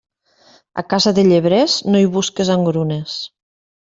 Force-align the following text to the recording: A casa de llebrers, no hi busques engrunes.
A 0.81 0.83
casa 0.93 1.11
de 1.19 1.25
llebrers, 1.27 1.75
no 1.91 2.01
hi 2.01 2.07
busques 2.15 2.49
engrunes. 2.55 3.19